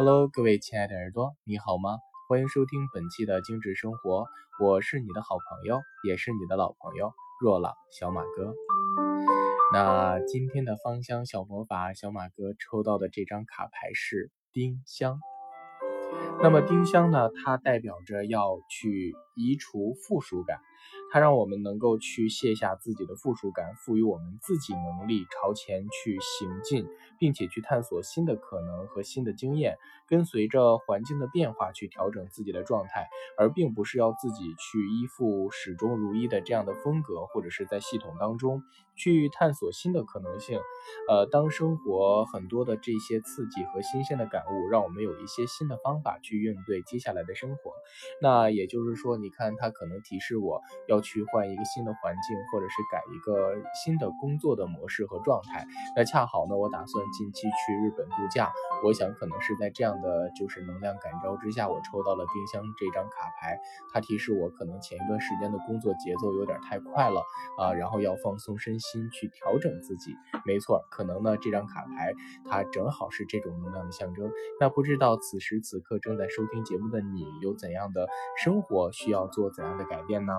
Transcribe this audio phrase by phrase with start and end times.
[0.00, 1.98] Hello，各位亲爱的耳朵，你好吗？
[2.28, 4.28] 欢迎收听本期的精致生活，
[4.60, 8.54] 我是你的好朋友，也是你的老朋友若朗小马哥。
[9.72, 15.18] 那今天的芳香小魔法，小马哥抽到的这张卡牌是丁香。
[16.40, 20.60] 那么丁香呢，它代表着要去移除负数感。
[21.10, 26.86] 它让我们能够去卸下自己的附属感，赋予我们自己能力，朝前去行进，
[27.18, 33.08] 并且去探索新的可能和新的经验，跟随着环境的变化去调整自己的状态，
[33.38, 38.62] 而并不是要自己去依附始终如一的这样的风格，或者是在系统当中
[38.94, 40.60] 去探索新的可能性。
[41.08, 47.72] 呃，当生活很多的这些刺激和新鲜的感悟，让我们有一些新的方法去应对接下来的生活。
[48.20, 50.97] 那也就是说，你看它可能提示我要。
[51.00, 55.66] 去换一个新的环境，或者是改一个新的工作的模式和状态。
[55.96, 58.50] 那恰好呢，我打算近期去日本度假。
[58.84, 63.58] 我想可能是在这样的就是能量感召之下，我抽到了丁香这张卡牌。
[63.92, 67.22] 它提示我，可能前一段时间的工作节奏有点太快了
[67.58, 70.14] 啊，然后要放松身心，去调整自己。
[70.44, 72.14] 没错，可能呢这张卡牌
[72.48, 74.30] 它正好是这种能量的象征。
[74.60, 80.34] 那不知道此时此刻正在收听节目的你，有怎样的生活需要做怎样的改变呢？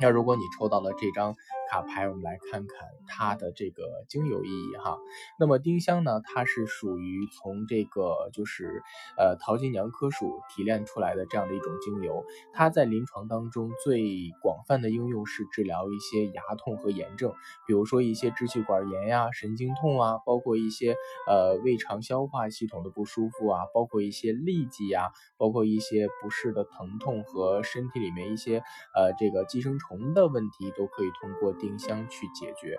[0.00, 1.34] 那如果你抽到了这张。
[1.68, 4.98] 卡牌，我们来看看它的这个精油意义哈。
[5.38, 8.82] 那么丁香呢，它是属于从这个就是
[9.18, 12.24] 呃桃金娘科属提炼出来的这样的一种精油。
[12.54, 17.34] 它在临床当中最广泛的应用是治疗一些牙痛和炎症，
[17.66, 20.96] 比如说一些支气管炎呀、神经痛啊，包括一些
[21.28, 28.62] 呃胃肠消化系统的不舒服啊，包括一些痢疾呀，包括一些不适的疼痛和身体里面一些
[28.94, 31.57] 呃这个寄生虫的问题，都可以通过。
[31.58, 32.76] 丁香去解决。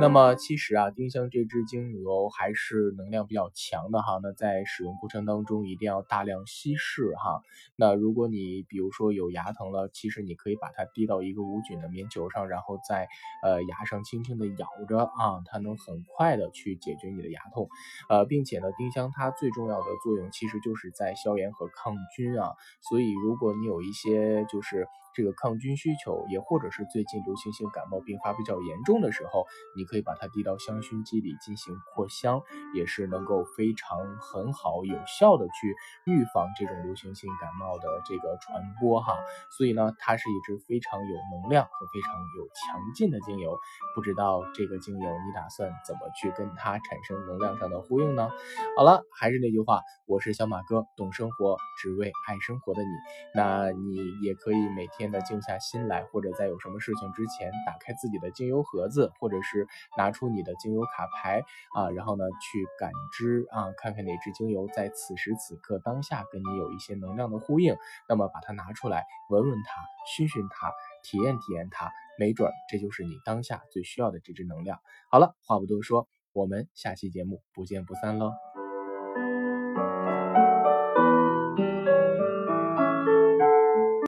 [0.00, 4.18] 那么其实啊，丁香这支精油还是能量比较强的哈。
[4.20, 7.40] 那在使用过程当中一定要大量稀释哈。
[7.76, 13.06] 那如果你比如说有牙疼了，其实你可以把它滴到一个无菌的棉球上，然后在
[13.44, 17.68] 呃牙上轻轻的咬着啊，它能很快的去解决你的牙痛。
[18.08, 22.50] 呃，并且呢，丁香它最重要的作用其实就是在消炎和抗菌啊。
[22.90, 29.46] 所以如果你有一些就是这个抗菌需求，也或者是最近流行性感冒并发比较严重的时候，
[29.76, 32.42] 你可以把它滴到香薰机里进行扩香，
[32.74, 39.14] 也是能够非常很好有效的去预防这种流行性感冒的这个传播哈。
[39.56, 43.56] 所以呢，它是一支非常有能量和非常有强劲的精油。
[43.94, 48.30] 不知道这个精油你打算怎么去跟它产生能量上的呼应呢？
[48.76, 52.88] 好了，还是那句话，我是小马哥，懂生活，只为爱生活的你。
[53.34, 55.12] 那你也可以每天。
[55.12, 59.66] 的静下心来，或者在有什么事情之前，打开自己的精油盒子，或者是
[59.96, 61.42] 拿出你的精油卡牌
[61.74, 67.76] 啊，然后呢去感知啊，看看哪支精油在此时此刻当下跟你有一些能量的呼应，
[68.08, 70.72] 那么把它拿出来，闻闻它，熏熏它，
[71.02, 74.80] 体验体验它，没准这就是你当下最需要的这支能量。
[75.10, 78.32] 好了，话不多说，我们下期节目不见不散喽。